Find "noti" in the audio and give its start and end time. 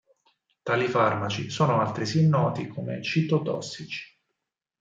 2.27-2.65